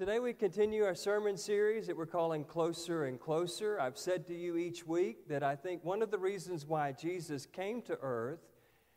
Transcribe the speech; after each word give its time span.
Today 0.00 0.18
we 0.18 0.32
continue 0.32 0.84
our 0.84 0.94
sermon 0.94 1.36
series 1.36 1.86
that 1.86 1.94
we're 1.94 2.06
calling 2.06 2.42
Closer 2.42 3.04
and 3.04 3.20
Closer. 3.20 3.78
I've 3.78 3.98
said 3.98 4.26
to 4.28 4.34
you 4.34 4.56
each 4.56 4.86
week 4.86 5.28
that 5.28 5.42
I 5.42 5.54
think 5.54 5.84
one 5.84 6.00
of 6.00 6.10
the 6.10 6.16
reasons 6.16 6.64
why 6.64 6.92
Jesus 6.92 7.44
came 7.44 7.82
to 7.82 7.98
earth, 8.00 8.40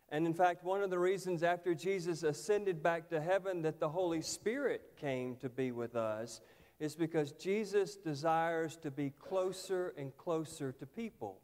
and 0.07 0.25
in 0.25 0.33
fact, 0.33 0.63
one 0.63 0.81
of 0.81 0.89
the 0.89 0.97
reasons 0.97 1.43
after 1.43 1.75
Jesus 1.75 2.23
ascended 2.23 2.81
back 2.81 3.09
to 3.09 3.19
heaven 3.19 3.63
that 3.63 3.81
the 3.81 3.89
Holy 3.89 4.21
Spirit 4.21 4.93
came 4.95 5.35
to 5.41 5.49
be 5.49 5.73
with 5.73 5.97
us, 5.97 6.39
is 6.79 6.95
because 6.95 7.33
Jesus 7.33 7.97
desires 7.97 8.77
to 8.77 8.89
be 8.89 9.09
closer 9.09 9.93
and 9.97 10.15
closer 10.15 10.71
to 10.71 10.85
people. 10.85 11.41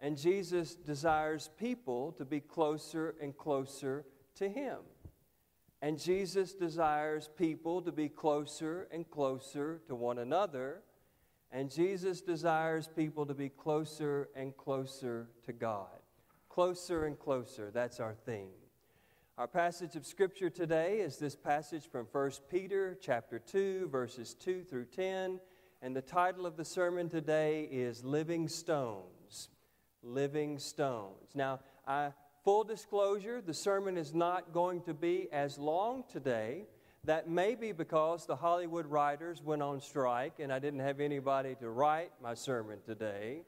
And 0.00 0.18
Jesus 0.18 0.74
desires 0.74 1.48
people 1.60 2.10
to 2.18 2.24
be 2.24 2.40
closer 2.40 3.14
and 3.22 3.36
closer 3.36 4.04
to 4.34 4.48
Him. 4.48 4.78
And 5.82 5.98
Jesus 5.98 6.52
desires 6.52 7.28
people 7.38 7.80
to 7.82 7.92
be 7.92 8.08
closer 8.08 8.86
and 8.92 9.08
closer 9.10 9.80
to 9.86 9.94
one 9.94 10.18
another. 10.18 10.82
And 11.50 11.70
Jesus 11.70 12.20
desires 12.20 12.88
people 12.94 13.24
to 13.26 13.34
be 13.34 13.48
closer 13.48 14.28
and 14.36 14.56
closer 14.56 15.28
to 15.44 15.52
God. 15.52 15.88
Closer 16.48 17.06
and 17.06 17.18
closer, 17.18 17.70
that's 17.72 17.98
our 17.98 18.14
theme. 18.26 18.50
Our 19.38 19.48
passage 19.48 19.96
of 19.96 20.04
scripture 20.04 20.50
today 20.50 20.98
is 20.98 21.16
this 21.16 21.34
passage 21.34 21.88
from 21.90 22.06
1 22.12 22.30
Peter 22.50 22.98
chapter 23.00 23.38
2 23.38 23.88
verses 23.88 24.34
2 24.34 24.64
through 24.64 24.84
10, 24.86 25.40
and 25.80 25.96
the 25.96 26.02
title 26.02 26.44
of 26.44 26.58
the 26.58 26.64
sermon 26.64 27.08
today 27.08 27.66
is 27.70 28.04
Living 28.04 28.48
Stones. 28.48 29.48
Living 30.02 30.58
Stones. 30.58 31.30
Now, 31.34 31.60
I 31.86 32.10
Full 32.44 32.64
disclosure, 32.64 33.42
the 33.42 33.52
sermon 33.52 33.98
is 33.98 34.14
not 34.14 34.54
going 34.54 34.80
to 34.82 34.94
be 34.94 35.28
as 35.30 35.58
long 35.58 36.04
today. 36.10 36.64
That 37.04 37.28
may 37.28 37.54
be 37.54 37.72
because 37.72 38.26
the 38.26 38.36
Hollywood 38.36 38.86
writers 38.86 39.42
went 39.42 39.62
on 39.62 39.80
strike 39.80 40.34
and 40.38 40.50
I 40.50 40.58
didn't 40.58 40.80
have 40.80 41.00
anybody 41.00 41.54
to 41.56 41.68
write 41.68 42.12
my 42.22 42.32
sermon 42.32 42.78
today. 42.86 43.42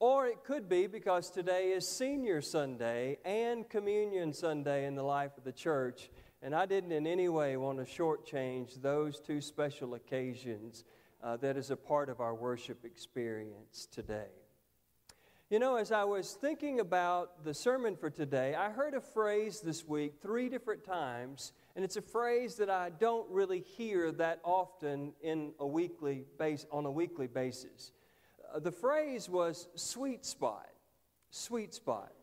Or 0.00 0.26
it 0.26 0.44
could 0.44 0.68
be 0.68 0.86
because 0.86 1.30
today 1.30 1.68
is 1.68 1.88
Senior 1.88 2.42
Sunday 2.42 3.18
and 3.24 3.68
Communion 3.68 4.32
Sunday 4.32 4.84
in 4.84 4.94
the 4.94 5.02
life 5.02 5.38
of 5.38 5.44
the 5.44 5.52
church, 5.52 6.10
and 6.42 6.54
I 6.54 6.66
didn't 6.66 6.90
in 6.90 7.06
any 7.06 7.28
way 7.28 7.56
want 7.56 7.78
to 7.78 7.84
shortchange 7.84 8.82
those 8.82 9.20
two 9.20 9.40
special 9.40 9.94
occasions 9.94 10.84
uh, 11.22 11.36
that 11.36 11.56
is 11.56 11.70
a 11.70 11.76
part 11.76 12.08
of 12.08 12.20
our 12.20 12.34
worship 12.34 12.84
experience 12.84 13.86
today. 13.92 14.41
You 15.52 15.58
know, 15.58 15.76
as 15.76 15.92
I 15.92 16.04
was 16.04 16.32
thinking 16.32 16.80
about 16.80 17.44
the 17.44 17.52
sermon 17.52 17.94
for 17.94 18.08
today, 18.08 18.54
I 18.54 18.70
heard 18.70 18.94
a 18.94 19.02
phrase 19.02 19.60
this 19.60 19.86
week 19.86 20.14
three 20.22 20.48
different 20.48 20.82
times, 20.82 21.52
and 21.76 21.84
it's 21.84 21.98
a 21.98 22.00
phrase 22.00 22.54
that 22.54 22.70
I 22.70 22.88
don't 22.88 23.28
really 23.28 23.60
hear 23.60 24.12
that 24.12 24.40
often 24.44 25.12
in 25.20 25.52
a 25.60 25.66
weekly 25.66 26.24
base, 26.38 26.64
on 26.72 26.86
a 26.86 26.90
weekly 26.90 27.26
basis. 27.26 27.92
Uh, 28.50 28.60
the 28.60 28.72
phrase 28.72 29.28
was 29.28 29.68
sweet 29.74 30.24
spot. 30.24 30.70
Sweet 31.28 31.74
spot. 31.74 32.14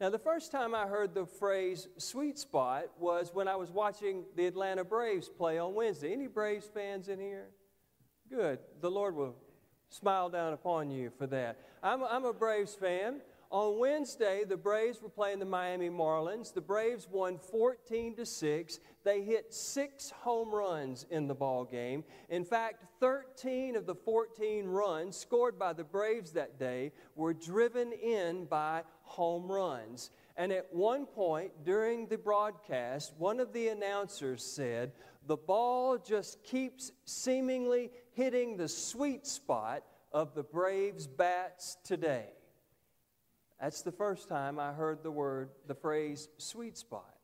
Now, 0.00 0.08
the 0.08 0.18
first 0.18 0.50
time 0.50 0.74
I 0.74 0.86
heard 0.86 1.12
the 1.12 1.26
phrase 1.26 1.88
sweet 1.98 2.38
spot 2.38 2.84
was 2.98 3.32
when 3.34 3.48
I 3.48 3.56
was 3.56 3.70
watching 3.70 4.24
the 4.34 4.46
Atlanta 4.46 4.82
Braves 4.82 5.28
play 5.28 5.58
on 5.58 5.74
Wednesday. 5.74 6.14
Any 6.14 6.26
Braves 6.26 6.70
fans 6.72 7.10
in 7.10 7.20
here? 7.20 7.48
Good. 8.30 8.60
The 8.80 8.90
Lord 8.90 9.14
will 9.14 9.36
smile 9.90 10.28
down 10.28 10.52
upon 10.52 10.90
you 10.90 11.10
for 11.16 11.26
that. 11.28 11.58
I'm, 11.82 12.02
I'm 12.04 12.24
a 12.24 12.32
Braves 12.32 12.74
fan. 12.74 13.20
On 13.50 13.78
Wednesday, 13.78 14.44
the 14.46 14.58
Braves 14.58 15.00
were 15.00 15.08
playing 15.08 15.38
the 15.38 15.46
Miami 15.46 15.88
Marlins. 15.88 16.52
The 16.52 16.60
Braves 16.60 17.08
won 17.10 17.38
14 17.38 18.16
to 18.16 18.26
6. 18.26 18.80
They 19.04 19.22
hit 19.22 19.54
six 19.54 20.10
home 20.10 20.54
runs 20.54 21.06
in 21.10 21.28
the 21.28 21.34
ball 21.34 21.64
game. 21.64 22.04
In 22.28 22.44
fact, 22.44 22.84
13 23.00 23.74
of 23.74 23.86
the 23.86 23.94
14 23.94 24.66
runs 24.66 25.16
scored 25.16 25.58
by 25.58 25.72
the 25.72 25.84
Braves 25.84 26.32
that 26.32 26.58
day 26.58 26.92
were 27.16 27.32
driven 27.32 27.92
in 27.92 28.44
by 28.44 28.82
home 29.00 29.50
runs. 29.50 30.10
And 30.36 30.52
at 30.52 30.66
one 30.70 31.06
point 31.06 31.52
during 31.64 32.06
the 32.06 32.18
broadcast, 32.18 33.14
one 33.16 33.40
of 33.40 33.54
the 33.54 33.68
announcers 33.68 34.44
said, 34.44 34.92
The 35.26 35.38
ball 35.38 35.96
just 35.96 36.44
keeps 36.44 36.92
seemingly 37.06 37.90
hitting 38.18 38.56
the 38.56 38.66
sweet 38.66 39.24
spot 39.24 39.84
of 40.12 40.34
the 40.34 40.42
Braves' 40.42 41.06
bats 41.06 41.76
today. 41.84 42.26
That's 43.60 43.82
the 43.82 43.92
first 43.92 44.28
time 44.28 44.58
I 44.58 44.72
heard 44.72 45.04
the 45.04 45.10
word, 45.12 45.50
the 45.68 45.76
phrase 45.76 46.28
sweet 46.36 46.76
spot. 46.76 47.14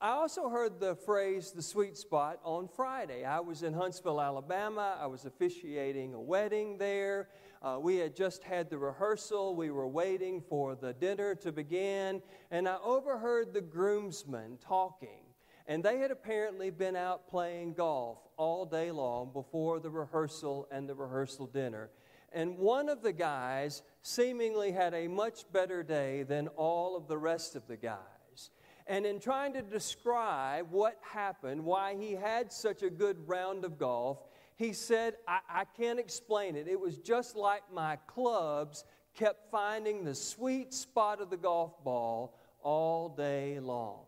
I 0.00 0.10
also 0.10 0.48
heard 0.48 0.80
the 0.80 0.96
phrase 0.96 1.52
the 1.52 1.62
sweet 1.62 1.96
spot 1.96 2.40
on 2.42 2.66
Friday. 2.66 3.24
I 3.24 3.38
was 3.38 3.62
in 3.62 3.72
Huntsville, 3.72 4.20
Alabama. 4.20 4.98
I 5.00 5.06
was 5.06 5.26
officiating 5.26 6.12
a 6.12 6.20
wedding 6.20 6.76
there. 6.76 7.28
Uh, 7.62 7.78
we 7.80 7.98
had 7.98 8.16
just 8.16 8.42
had 8.42 8.70
the 8.70 8.78
rehearsal. 8.78 9.54
We 9.54 9.70
were 9.70 9.86
waiting 9.86 10.40
for 10.40 10.74
the 10.74 10.92
dinner 10.92 11.36
to 11.36 11.52
begin. 11.52 12.20
And 12.50 12.68
I 12.68 12.78
overheard 12.82 13.54
the 13.54 13.60
groomsmen 13.60 14.58
talking. 14.60 15.23
And 15.66 15.82
they 15.82 15.98
had 15.98 16.10
apparently 16.10 16.70
been 16.70 16.96
out 16.96 17.28
playing 17.28 17.74
golf 17.74 18.18
all 18.36 18.66
day 18.66 18.90
long 18.90 19.30
before 19.32 19.80
the 19.80 19.90
rehearsal 19.90 20.68
and 20.70 20.88
the 20.88 20.94
rehearsal 20.94 21.46
dinner. 21.46 21.90
And 22.32 22.58
one 22.58 22.88
of 22.88 23.02
the 23.02 23.12
guys 23.12 23.82
seemingly 24.02 24.72
had 24.72 24.92
a 24.92 25.08
much 25.08 25.50
better 25.52 25.82
day 25.82 26.24
than 26.24 26.48
all 26.48 26.96
of 26.96 27.08
the 27.08 27.16
rest 27.16 27.56
of 27.56 27.66
the 27.66 27.76
guys. 27.76 28.50
And 28.86 29.06
in 29.06 29.20
trying 29.20 29.54
to 29.54 29.62
describe 29.62 30.70
what 30.70 30.98
happened, 31.00 31.64
why 31.64 31.96
he 31.98 32.12
had 32.12 32.52
such 32.52 32.82
a 32.82 32.90
good 32.90 33.16
round 33.26 33.64
of 33.64 33.78
golf, 33.78 34.18
he 34.56 34.72
said, 34.72 35.14
I, 35.26 35.38
I 35.48 35.64
can't 35.64 35.98
explain 35.98 36.56
it. 36.56 36.68
It 36.68 36.78
was 36.78 36.98
just 36.98 37.36
like 37.36 37.62
my 37.72 37.96
clubs 38.06 38.84
kept 39.14 39.50
finding 39.50 40.04
the 40.04 40.14
sweet 40.14 40.74
spot 40.74 41.20
of 41.20 41.30
the 41.30 41.36
golf 41.36 41.82
ball 41.82 42.38
all 42.62 43.08
day 43.08 43.58
long. 43.60 44.00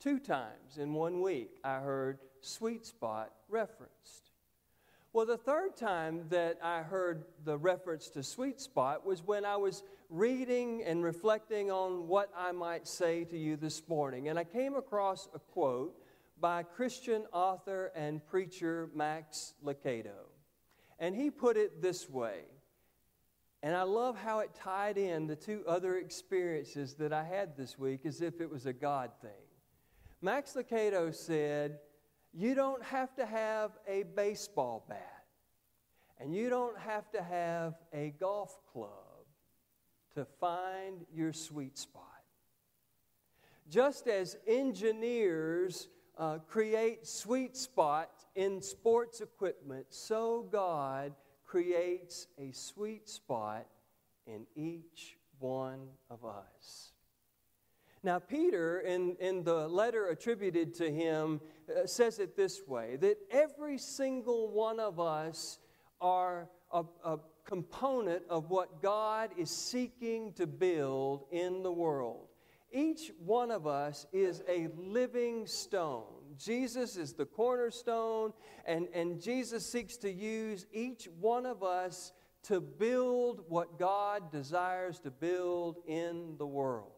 Two 0.00 0.18
times 0.18 0.78
in 0.78 0.94
one 0.94 1.20
week, 1.20 1.58
I 1.62 1.78
heard 1.80 2.20
sweet 2.40 2.86
spot 2.86 3.32
referenced. 3.50 4.30
Well, 5.12 5.26
the 5.26 5.36
third 5.36 5.76
time 5.76 6.24
that 6.30 6.58
I 6.62 6.80
heard 6.80 7.24
the 7.44 7.58
reference 7.58 8.08
to 8.10 8.22
sweet 8.22 8.62
spot 8.62 9.04
was 9.04 9.22
when 9.22 9.44
I 9.44 9.56
was 9.56 9.82
reading 10.08 10.82
and 10.84 11.04
reflecting 11.04 11.70
on 11.70 12.08
what 12.08 12.30
I 12.34 12.52
might 12.52 12.88
say 12.88 13.24
to 13.24 13.36
you 13.36 13.56
this 13.56 13.86
morning. 13.88 14.28
And 14.28 14.38
I 14.38 14.44
came 14.44 14.74
across 14.74 15.28
a 15.34 15.38
quote 15.38 15.94
by 16.40 16.62
Christian 16.62 17.26
author 17.30 17.92
and 17.94 18.24
preacher 18.24 18.88
Max 18.94 19.52
Lucado. 19.62 20.30
And 20.98 21.14
he 21.14 21.28
put 21.28 21.58
it 21.58 21.82
this 21.82 22.08
way. 22.08 22.44
And 23.62 23.76
I 23.76 23.82
love 23.82 24.16
how 24.16 24.38
it 24.38 24.54
tied 24.54 24.96
in 24.96 25.26
the 25.26 25.36
two 25.36 25.62
other 25.66 25.98
experiences 25.98 26.94
that 26.94 27.12
I 27.12 27.24
had 27.24 27.54
this 27.54 27.78
week 27.78 28.06
as 28.06 28.22
if 28.22 28.40
it 28.40 28.48
was 28.48 28.64
a 28.64 28.72
God 28.72 29.10
thing. 29.20 29.49
Max 30.22 30.54
Lucado 30.54 31.14
said, 31.14 31.78
You 32.32 32.54
don't 32.54 32.82
have 32.84 33.14
to 33.16 33.24
have 33.24 33.72
a 33.88 34.02
baseball 34.02 34.84
bat, 34.88 35.24
and 36.18 36.34
you 36.34 36.50
don't 36.50 36.78
have 36.78 37.10
to 37.12 37.22
have 37.22 37.74
a 37.92 38.12
golf 38.20 38.58
club 38.70 38.90
to 40.14 40.26
find 40.38 41.06
your 41.14 41.32
sweet 41.32 41.78
spot. 41.78 42.04
Just 43.70 44.08
as 44.08 44.36
engineers 44.46 45.88
uh, 46.18 46.38
create 46.46 47.06
sweet 47.06 47.56
spots 47.56 48.26
in 48.34 48.60
sports 48.60 49.22
equipment, 49.22 49.86
so 49.88 50.46
God 50.52 51.14
creates 51.46 52.26
a 52.38 52.52
sweet 52.52 53.08
spot 53.08 53.66
in 54.26 54.46
each 54.54 55.16
one 55.38 55.88
of 56.10 56.24
us. 56.26 56.92
Now, 58.02 58.18
Peter, 58.18 58.80
in, 58.80 59.16
in 59.20 59.44
the 59.44 59.68
letter 59.68 60.06
attributed 60.06 60.74
to 60.74 60.90
him, 60.90 61.40
uh, 61.68 61.86
says 61.86 62.18
it 62.18 62.34
this 62.34 62.62
way 62.66 62.96
that 62.96 63.18
every 63.30 63.76
single 63.76 64.50
one 64.50 64.80
of 64.80 64.98
us 64.98 65.58
are 66.00 66.48
a, 66.72 66.84
a 67.04 67.18
component 67.44 68.22
of 68.30 68.48
what 68.48 68.80
God 68.80 69.30
is 69.36 69.50
seeking 69.50 70.32
to 70.34 70.46
build 70.46 71.24
in 71.30 71.62
the 71.62 71.72
world. 71.72 72.28
Each 72.72 73.10
one 73.18 73.50
of 73.50 73.66
us 73.66 74.06
is 74.12 74.42
a 74.48 74.68
living 74.78 75.46
stone. 75.46 76.04
Jesus 76.38 76.96
is 76.96 77.12
the 77.12 77.26
cornerstone, 77.26 78.32
and, 78.64 78.88
and 78.94 79.20
Jesus 79.20 79.70
seeks 79.70 79.96
to 79.98 80.10
use 80.10 80.66
each 80.72 81.08
one 81.18 81.44
of 81.44 81.62
us 81.62 82.12
to 82.44 82.60
build 82.60 83.44
what 83.48 83.78
God 83.78 84.30
desires 84.32 85.00
to 85.00 85.10
build 85.10 85.78
in 85.86 86.36
the 86.38 86.46
world. 86.46 86.92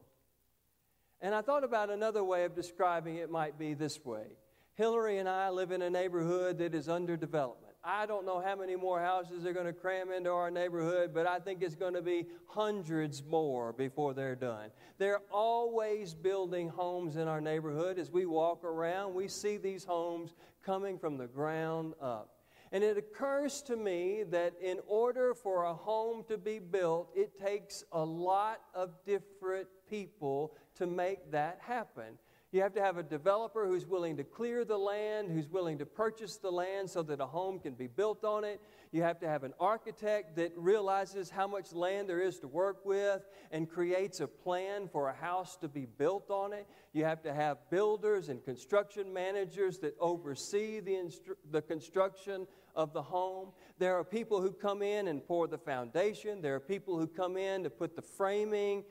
And 1.23 1.37
I 1.37 1.41
thought 1.41 1.63
about 1.63 1.89
another 1.89 2.25
way 2.25 2.45
of 2.45 2.55
describing 2.57 3.17
it 3.17 3.31
might 3.31 3.59
be 3.59 3.75
this 3.75 4.05
way 4.05 4.27
Hillary 4.75 5.19
and 5.19 5.29
I 5.29 5.51
live 5.51 5.71
in 5.71 5.83
a 5.83 5.91
neighborhood 5.91 6.59
that 6.59 6.75
is 6.75 6.89
under 6.89 7.17
development. 7.17 7.75
I 7.85 8.07
don't 8.07 8.25
know 8.25 8.41
how 8.41 8.55
many 8.57 8.77
more 8.77 9.01
houses 9.01 9.45
are 9.45 9.53
going 9.53 9.67
to 9.67 9.73
cram 9.73 10.13
into 10.13 10.31
our 10.31 10.51
neighborhood, 10.51 11.13
but 11.13 11.27
I 11.27 11.41
think 11.41 11.63
it's 11.63 11.75
going 11.75 11.95
to 11.95 12.03
be 12.03 12.27
hundreds 12.47 13.25
more 13.25 13.73
before 13.73 14.15
they're 14.15 14.37
done. 14.37 14.71
They're 14.99 15.23
always 15.33 16.15
building 16.15 16.69
homes 16.69 17.17
in 17.17 17.27
our 17.27 17.41
neighborhood. 17.41 17.99
As 17.99 18.11
we 18.11 18.25
walk 18.25 18.63
around, 18.63 19.15
we 19.15 19.27
see 19.27 19.57
these 19.57 19.85
homes 19.85 20.35
coming 20.65 20.97
from 20.97 21.17
the 21.19 21.27
ground 21.27 21.95
up. 22.01 22.31
And 22.71 22.83
it 22.83 22.97
occurs 22.97 23.61
to 23.63 23.77
me 23.77 24.23
that 24.31 24.55
in 24.63 24.79
order 24.87 25.35
for 25.35 25.65
a 25.65 25.75
home 25.75 26.25
to 26.29 26.39
be 26.39 26.59
built, 26.59 27.11
it 27.15 27.39
takes 27.39 27.85
a 27.93 28.03
lot 28.03 28.61
of 28.75 28.93
different 29.05 29.67
people 29.91 30.55
to 30.83 30.87
make 30.87 31.31
that 31.31 31.59
happen. 31.65 32.19
You 32.51 32.61
have 32.61 32.75
to 32.75 32.83
have 32.83 32.99
a 32.99 33.03
developer 33.03 33.67
who's 33.67 33.87
willing 33.87 34.19
to 34.19 34.25
clear 34.25 34.63
the 34.67 34.77
land, 34.77 35.31
who's 35.31 35.49
willing 35.49 35.79
to 35.79 35.87
purchase 35.87 36.37
the 36.37 36.51
land 36.51 36.91
so 36.91 37.03
that 37.05 37.19
a 37.19 37.25
home 37.25 37.59
can 37.59 37.73
be 37.73 37.87
built 37.87 38.25
on 38.25 38.45
it. 38.45 38.61
You 38.91 39.03
have 39.03 39.19
to 39.21 39.29
have 39.29 39.43
an 39.43 39.55
architect 39.59 40.37
that 40.37 40.53
realizes 40.55 41.31
how 41.31 41.47
much 41.47 41.73
land 41.73 42.11
there 42.11 42.21
is 42.21 42.39
to 42.41 42.49
work 42.49 42.85
with 42.85 43.23
and 43.53 43.71
creates 43.71 44.21
a 44.21 44.27
plan 44.27 44.87
for 44.93 45.09
a 45.09 45.15
house 45.15 45.57
to 45.63 45.69
be 45.69 45.87
built 45.87 46.31
on 46.31 46.53
it. 46.53 46.67
You 46.93 47.05
have 47.05 47.23
to 47.23 47.33
have 47.33 47.57
builders 47.71 48.29
and 48.29 48.45
construction 48.45 49.15
managers 49.15 49.79
that 49.79 49.97
oversee 49.99 50.81
the, 50.81 50.93
instru- 50.93 51.37
the 51.51 51.63
construction 51.63 52.47
of 52.77 52.93
the 52.93 53.03
home. 53.03 53.53
There 53.79 53.99
are 53.99 54.05
people 54.05 54.43
who 54.43 54.53
come 54.53 54.83
in 54.83 55.09
and 55.09 55.27
pour 55.27 55.47
the 55.47 55.57
foundation. 55.57 56.43
There 56.43 56.55
are 56.55 56.61
people 56.61 56.99
who 56.99 57.07
come 57.07 57.39
in 57.39 57.63
to 57.63 57.71
put 57.71 57.97
the 57.97 58.03
framing 58.03 58.85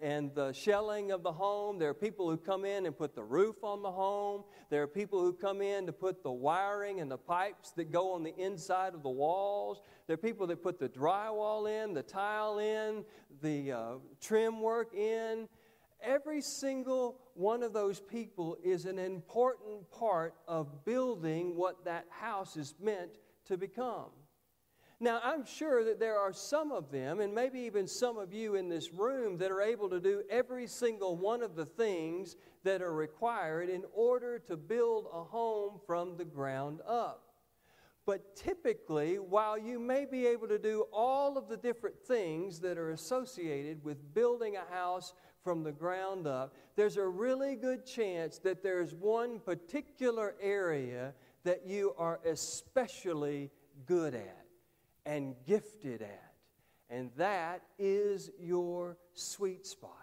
and 0.00 0.34
the 0.34 0.52
shelling 0.52 1.12
of 1.12 1.22
the 1.22 1.32
home. 1.32 1.78
There 1.78 1.90
are 1.90 1.94
people 1.94 2.28
who 2.28 2.36
come 2.36 2.64
in 2.64 2.86
and 2.86 2.96
put 2.96 3.14
the 3.14 3.22
roof 3.22 3.62
on 3.62 3.82
the 3.82 3.90
home. 3.90 4.44
There 4.68 4.82
are 4.82 4.88
people 4.88 5.20
who 5.20 5.32
come 5.32 5.62
in 5.62 5.86
to 5.86 5.92
put 5.92 6.22
the 6.22 6.32
wiring 6.32 7.00
and 7.00 7.10
the 7.10 7.18
pipes 7.18 7.70
that 7.72 7.92
go 7.92 8.12
on 8.12 8.22
the 8.22 8.34
inside 8.36 8.94
of 8.94 9.02
the 9.02 9.10
walls. 9.10 9.82
There 10.06 10.14
are 10.14 10.18
people 10.18 10.46
that 10.48 10.62
put 10.62 10.78
the 10.78 10.88
drywall 10.88 11.68
in, 11.68 11.94
the 11.94 12.02
tile 12.02 12.58
in, 12.58 13.04
the 13.42 13.72
uh, 13.72 13.92
trim 14.20 14.60
work 14.60 14.94
in. 14.94 15.48
Every 16.02 16.40
single 16.40 17.20
one 17.34 17.62
of 17.62 17.72
those 17.72 18.00
people 18.00 18.56
is 18.64 18.86
an 18.86 18.98
important 18.98 19.90
part 19.90 20.34
of 20.48 20.84
building 20.84 21.56
what 21.56 21.84
that 21.84 22.06
house 22.10 22.56
is 22.56 22.74
meant 22.80 23.10
to 23.46 23.56
become. 23.56 24.10
Now, 25.02 25.18
I'm 25.24 25.46
sure 25.46 25.82
that 25.84 25.98
there 25.98 26.18
are 26.18 26.34
some 26.34 26.70
of 26.70 26.90
them, 26.90 27.20
and 27.20 27.34
maybe 27.34 27.60
even 27.60 27.86
some 27.86 28.18
of 28.18 28.34
you 28.34 28.54
in 28.54 28.68
this 28.68 28.92
room, 28.92 29.38
that 29.38 29.50
are 29.50 29.62
able 29.62 29.88
to 29.88 29.98
do 29.98 30.22
every 30.28 30.66
single 30.66 31.16
one 31.16 31.42
of 31.42 31.56
the 31.56 31.64
things 31.64 32.36
that 32.64 32.82
are 32.82 32.92
required 32.92 33.70
in 33.70 33.84
order 33.94 34.38
to 34.40 34.58
build 34.58 35.06
a 35.10 35.24
home 35.24 35.80
from 35.86 36.18
the 36.18 36.24
ground 36.26 36.80
up. 36.86 37.24
But 38.04 38.36
typically, 38.36 39.18
while 39.18 39.56
you 39.56 39.78
may 39.78 40.04
be 40.04 40.26
able 40.26 40.48
to 40.48 40.58
do 40.58 40.86
all 40.92 41.38
of 41.38 41.48
the 41.48 41.56
different 41.56 41.98
things 41.98 42.60
that 42.60 42.76
are 42.76 42.90
associated 42.90 43.82
with 43.82 44.12
building 44.12 44.56
a 44.56 44.74
house 44.74 45.14
from 45.42 45.62
the 45.62 45.72
ground 45.72 46.26
up, 46.26 46.54
there's 46.76 46.98
a 46.98 47.06
really 47.06 47.56
good 47.56 47.86
chance 47.86 48.38
that 48.40 48.62
there's 48.62 48.94
one 48.94 49.38
particular 49.38 50.34
area 50.42 51.14
that 51.44 51.66
you 51.66 51.94
are 51.96 52.20
especially 52.26 53.50
good 53.86 54.14
at 54.14 54.49
and 55.06 55.34
gifted 55.46 56.02
at. 56.02 56.32
And 56.88 57.10
that 57.16 57.62
is 57.78 58.30
your 58.40 58.96
sweet 59.14 59.66
spot. 59.66 59.96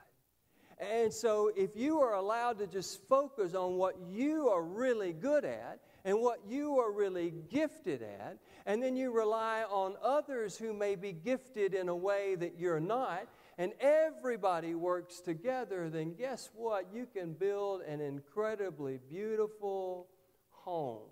And 0.80 1.12
so, 1.12 1.52
if 1.56 1.76
you 1.76 2.02
are 2.02 2.14
allowed 2.14 2.60
to 2.60 2.68
just 2.68 3.02
focus 3.10 3.56
on 3.56 3.78
what 3.78 3.96
you 4.12 4.50
are 4.50 4.62
really 4.62 5.12
good 5.12 5.44
at 5.44 5.80
and 6.06 6.22
what 6.22 6.40
you 6.48 6.80
are 6.80 6.92
really 6.92 7.34
gifted 7.50 8.04
at, 8.04 8.38
and 8.68 8.82
then 8.82 8.96
you 8.96 9.12
rely 9.12 9.64
on 9.64 9.96
others 10.04 10.56
who 10.56 10.74
may 10.74 10.96
be 10.96 11.14
gifted 11.14 11.74
in 11.74 11.90
a 11.90 11.96
way 11.96 12.36
that 12.36 12.60
you're 12.60 12.80
not, 12.80 13.28
and 13.58 13.74
everybody 13.80 14.76
works 14.76 15.20
together, 15.20 15.90
then 15.90 16.14
guess 16.14 16.52
what? 16.54 16.86
You 16.94 17.08
can 17.12 17.34
build 17.34 17.82
an 17.82 18.00
incredibly 18.00 19.00
beautiful 19.10 20.08
home. 20.52 21.10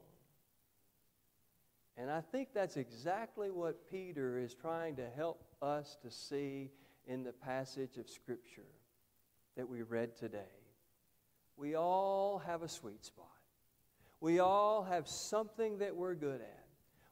And 1.97 2.12
I 2.12 2.21
think 2.21 2.50
that's 2.53 2.77
exactly 2.77 3.51
what 3.51 3.89
Peter 3.89 4.38
is 4.38 4.53
trying 4.53 4.95
to 4.97 5.07
help 5.15 5.44
us 5.62 5.97
to 6.01 6.12
see 6.12 6.69
in 7.07 7.24
the 7.24 7.31
passage 7.31 7.97
of 7.97 8.09
Scripture 8.09 8.68
that 9.56 9.68
we 9.68 9.81
read 9.81 10.18
today. 10.18 10.39
We 11.56 11.75
all 11.75 12.39
have 12.45 12.63
a 12.63 12.68
sweet 12.68 13.06
spot. 13.06 13.27
We 14.19 14.39
all 14.39 14.83
have 14.83 15.07
something 15.07 15.77
that 15.77 15.95
we're 15.95 16.15
good 16.15 16.42
at. 16.42 16.65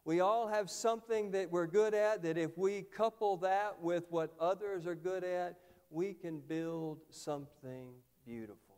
We 0.05 0.19
all 0.19 0.47
have 0.47 0.69
something 0.69 1.31
that 1.31 1.49
we're 1.49 1.67
good 1.67 1.93
at 1.93 2.23
that 2.23 2.37
if 2.37 2.57
we 2.57 2.81
couple 2.81 3.37
that 3.37 3.79
with 3.81 4.03
what 4.09 4.33
others 4.37 4.85
are 4.85 4.95
good 4.95 5.23
at, 5.23 5.57
we 5.89 6.13
can 6.13 6.39
build 6.39 6.99
something 7.09 7.93
beautiful. 8.25 8.72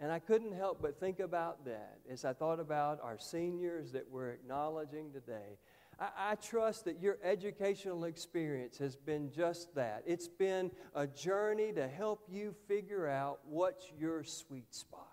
And 0.00 0.10
I 0.10 0.18
couldn't 0.18 0.52
help 0.52 0.80
but 0.80 0.98
think 0.98 1.20
about 1.20 1.66
that 1.66 1.98
as 2.10 2.24
I 2.24 2.32
thought 2.32 2.58
about 2.58 3.00
our 3.02 3.18
seniors 3.18 3.92
that 3.92 4.10
we're 4.10 4.30
acknowledging 4.30 5.12
today. 5.12 5.58
I, 6.00 6.30
I, 6.30 6.34
trust 6.36 6.86
that 6.86 7.02
your 7.02 7.18
educational 7.22 8.04
experience 8.04 8.78
has 8.78 8.96
been 8.96 9.30
just 9.30 9.74
that. 9.74 10.02
It's 10.06 10.26
been 10.26 10.70
a 10.94 11.06
journey 11.06 11.72
to 11.74 11.86
help 11.86 12.24
you 12.30 12.54
figure 12.66 13.06
out 13.06 13.40
what's 13.44 13.92
your 13.98 14.24
sweet 14.24 14.74
spot. 14.74 15.06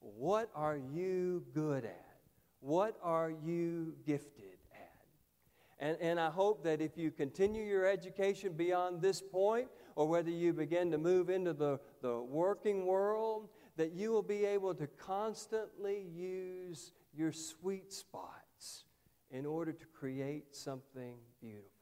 What 0.00 0.50
are 0.54 0.76
you 0.76 1.42
good 1.54 1.86
at? 1.86 2.18
What 2.60 2.98
are 3.02 3.30
you 3.30 3.94
gifted 4.06 4.58
at? 4.74 4.92
And, 5.78 5.96
and 6.02 6.20
I 6.20 6.28
hope 6.28 6.62
that 6.64 6.82
if 6.82 6.98
you 6.98 7.10
continue 7.10 7.64
your 7.64 7.86
education 7.86 8.52
beyond 8.52 9.00
this 9.00 9.22
point, 9.22 9.68
or 9.96 10.06
whether 10.06 10.30
you 10.30 10.52
begin 10.52 10.90
to 10.90 10.98
move 10.98 11.30
into 11.30 11.52
the, 11.52 11.78
the 12.02 12.20
working 12.20 12.84
world, 12.84 13.48
that 13.76 13.92
you 13.92 14.10
will 14.12 14.22
be 14.22 14.44
able 14.44 14.74
to 14.74 14.86
constantly 14.86 16.06
use 16.14 16.92
your 17.12 17.32
sweet 17.32 17.92
spots 17.92 18.84
in 19.30 19.46
order 19.46 19.72
to 19.72 19.86
create 19.86 20.54
something 20.54 21.16
beautiful. 21.40 21.74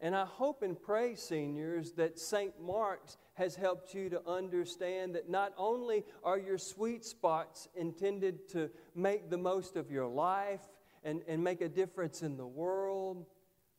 And 0.00 0.16
I 0.16 0.24
hope 0.24 0.62
and 0.62 0.80
pray, 0.80 1.14
seniors, 1.14 1.92
that 1.92 2.18
St. 2.18 2.60
Mark's 2.60 3.16
has 3.34 3.54
helped 3.54 3.94
you 3.94 4.10
to 4.10 4.20
understand 4.28 5.14
that 5.14 5.30
not 5.30 5.52
only 5.56 6.04
are 6.24 6.38
your 6.38 6.58
sweet 6.58 7.04
spots 7.04 7.68
intended 7.76 8.48
to 8.48 8.68
make 8.96 9.30
the 9.30 9.38
most 9.38 9.76
of 9.76 9.92
your 9.92 10.08
life 10.08 10.68
and, 11.04 11.22
and 11.28 11.42
make 11.42 11.60
a 11.60 11.68
difference 11.68 12.22
in 12.22 12.36
the 12.36 12.46
world, 12.46 13.26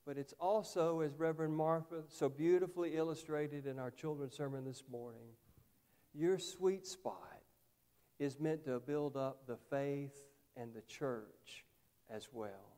but 0.06 0.18
it's 0.18 0.34
also, 0.40 1.02
as 1.02 1.14
Reverend 1.18 1.56
Martha 1.56 2.04
so 2.08 2.30
beautifully 2.30 2.96
illustrated 2.96 3.68
in 3.68 3.78
our 3.78 3.92
children's 3.92 4.34
sermon 4.34 4.64
this 4.64 4.84
morning, 4.90 5.28
your 6.14 6.38
sweet 6.40 6.86
spot 6.86 7.42
is 8.20 8.40
meant 8.40 8.66
to 8.66 8.80
build 8.80 9.18
up 9.18 9.48
the 9.48 9.58
faith 9.70 10.16
and 10.56 10.74
the 10.74 10.82
church 10.82 11.66
as 12.10 12.30
well. 12.32 12.74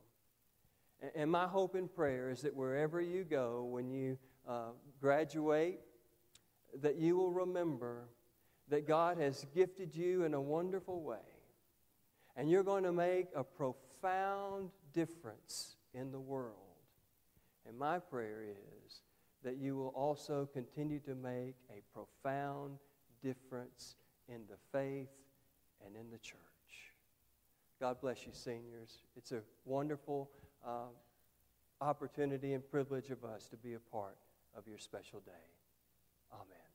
And 1.14 1.30
my 1.30 1.46
hope 1.46 1.74
and 1.74 1.92
prayer 1.94 2.30
is 2.30 2.42
that 2.42 2.54
wherever 2.54 3.00
you 3.00 3.24
go, 3.24 3.64
when 3.64 3.90
you 3.90 4.18
uh, 4.48 4.70
graduate, 5.00 5.80
that 6.80 6.96
you 6.96 7.16
will 7.16 7.32
remember 7.32 8.08
that 8.68 8.86
God 8.86 9.18
has 9.18 9.46
gifted 9.54 9.94
you 9.94 10.24
in 10.24 10.34
a 10.34 10.40
wonderful 10.40 11.02
way. 11.02 11.18
And 12.36 12.50
you're 12.50 12.64
going 12.64 12.84
to 12.84 12.92
make 12.92 13.28
a 13.34 13.44
profound 13.44 14.70
difference 14.92 15.76
in 15.94 16.10
the 16.10 16.20
world. 16.20 16.56
And 17.68 17.78
my 17.78 17.98
prayer 17.98 18.42
is 18.42 19.00
that 19.42 19.56
you 19.56 19.76
will 19.76 19.88
also 19.88 20.48
continue 20.52 21.00
to 21.00 21.14
make 21.14 21.56
a 21.70 21.82
profound 21.92 22.78
difference 23.22 23.96
in 24.28 24.42
the 24.48 24.56
faith 24.72 25.08
and 25.84 25.96
in 25.96 26.10
the 26.10 26.18
church. 26.18 26.40
God 27.80 28.00
bless 28.00 28.24
you, 28.24 28.32
seniors. 28.32 29.02
It's 29.16 29.32
a 29.32 29.40
wonderful 29.64 30.30
uh, 30.66 30.86
opportunity 31.80 32.54
and 32.54 32.68
privilege 32.70 33.10
of 33.10 33.24
us 33.24 33.48
to 33.48 33.56
be 33.56 33.74
a 33.74 33.78
part 33.78 34.16
of 34.56 34.66
your 34.66 34.78
special 34.78 35.20
day. 35.20 35.32
Amen. 36.32 36.65